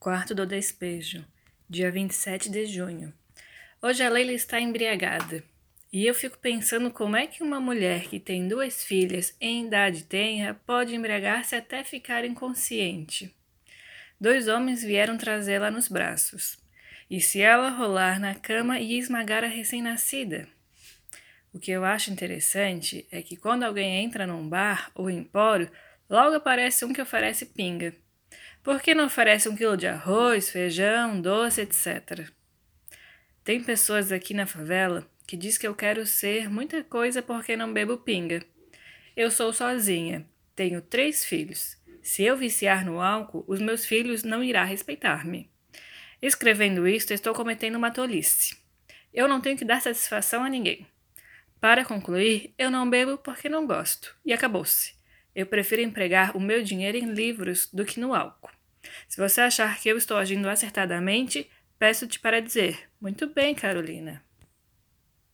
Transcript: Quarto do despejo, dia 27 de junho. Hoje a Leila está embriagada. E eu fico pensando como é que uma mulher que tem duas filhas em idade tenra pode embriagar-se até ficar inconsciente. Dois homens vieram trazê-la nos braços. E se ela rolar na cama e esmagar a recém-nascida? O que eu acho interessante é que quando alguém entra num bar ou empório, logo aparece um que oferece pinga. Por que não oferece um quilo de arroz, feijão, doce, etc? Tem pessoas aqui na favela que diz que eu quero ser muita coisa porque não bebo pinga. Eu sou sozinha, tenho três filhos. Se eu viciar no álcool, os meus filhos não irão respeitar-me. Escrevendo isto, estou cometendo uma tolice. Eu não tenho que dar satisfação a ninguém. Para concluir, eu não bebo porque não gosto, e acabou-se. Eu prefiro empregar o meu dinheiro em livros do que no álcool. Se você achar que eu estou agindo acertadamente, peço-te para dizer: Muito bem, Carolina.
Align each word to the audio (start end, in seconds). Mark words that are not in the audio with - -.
Quarto 0.00 0.32
do 0.32 0.46
despejo, 0.46 1.26
dia 1.68 1.90
27 1.90 2.48
de 2.48 2.66
junho. 2.66 3.12
Hoje 3.82 4.04
a 4.04 4.08
Leila 4.08 4.30
está 4.30 4.60
embriagada. 4.60 5.42
E 5.92 6.06
eu 6.06 6.14
fico 6.14 6.38
pensando 6.38 6.88
como 6.92 7.16
é 7.16 7.26
que 7.26 7.42
uma 7.42 7.58
mulher 7.58 8.04
que 8.04 8.20
tem 8.20 8.46
duas 8.46 8.84
filhas 8.84 9.34
em 9.40 9.66
idade 9.66 10.04
tenra 10.04 10.54
pode 10.54 10.94
embriagar-se 10.94 11.56
até 11.56 11.82
ficar 11.82 12.24
inconsciente. 12.24 13.34
Dois 14.20 14.46
homens 14.46 14.84
vieram 14.84 15.18
trazê-la 15.18 15.68
nos 15.68 15.88
braços. 15.88 16.56
E 17.10 17.20
se 17.20 17.40
ela 17.40 17.68
rolar 17.68 18.20
na 18.20 18.36
cama 18.36 18.78
e 18.78 18.96
esmagar 18.96 19.42
a 19.42 19.48
recém-nascida? 19.48 20.48
O 21.52 21.58
que 21.58 21.72
eu 21.72 21.84
acho 21.84 22.12
interessante 22.12 23.04
é 23.10 23.20
que 23.20 23.36
quando 23.36 23.64
alguém 23.64 24.04
entra 24.04 24.28
num 24.28 24.48
bar 24.48 24.92
ou 24.94 25.10
empório, 25.10 25.68
logo 26.08 26.36
aparece 26.36 26.84
um 26.84 26.92
que 26.92 27.02
oferece 27.02 27.46
pinga. 27.46 27.96
Por 28.62 28.80
que 28.80 28.94
não 28.94 29.06
oferece 29.06 29.48
um 29.48 29.56
quilo 29.56 29.76
de 29.76 29.86
arroz, 29.86 30.50
feijão, 30.50 31.20
doce, 31.20 31.62
etc? 31.62 32.28
Tem 33.44 33.62
pessoas 33.62 34.12
aqui 34.12 34.34
na 34.34 34.46
favela 34.46 35.08
que 35.26 35.36
diz 35.36 35.58
que 35.58 35.66
eu 35.66 35.74
quero 35.74 36.06
ser 36.06 36.50
muita 36.50 36.82
coisa 36.82 37.22
porque 37.22 37.56
não 37.56 37.72
bebo 37.72 37.98
pinga. 37.98 38.42
Eu 39.16 39.30
sou 39.30 39.52
sozinha, 39.52 40.26
tenho 40.54 40.80
três 40.80 41.24
filhos. 41.24 41.76
Se 42.02 42.22
eu 42.22 42.36
viciar 42.36 42.84
no 42.84 43.00
álcool, 43.00 43.44
os 43.46 43.60
meus 43.60 43.84
filhos 43.84 44.22
não 44.22 44.42
irão 44.42 44.64
respeitar-me. 44.64 45.50
Escrevendo 46.20 46.88
isto, 46.88 47.12
estou 47.12 47.34
cometendo 47.34 47.76
uma 47.76 47.90
tolice. 47.90 48.56
Eu 49.12 49.28
não 49.28 49.40
tenho 49.40 49.56
que 49.56 49.64
dar 49.64 49.80
satisfação 49.80 50.42
a 50.42 50.48
ninguém. 50.48 50.86
Para 51.60 51.84
concluir, 51.84 52.54
eu 52.56 52.70
não 52.70 52.88
bebo 52.88 53.18
porque 53.18 53.48
não 53.48 53.66
gosto, 53.66 54.16
e 54.24 54.32
acabou-se. 54.32 54.94
Eu 55.34 55.46
prefiro 55.46 55.82
empregar 55.82 56.36
o 56.36 56.40
meu 56.40 56.62
dinheiro 56.62 56.96
em 56.96 57.12
livros 57.12 57.68
do 57.72 57.84
que 57.84 58.00
no 58.00 58.14
álcool. 58.14 58.50
Se 59.08 59.20
você 59.20 59.40
achar 59.40 59.78
que 59.78 59.88
eu 59.88 59.96
estou 59.96 60.16
agindo 60.16 60.48
acertadamente, 60.48 61.50
peço-te 61.78 62.18
para 62.20 62.40
dizer: 62.40 62.88
Muito 63.00 63.26
bem, 63.26 63.54
Carolina. 63.54 64.27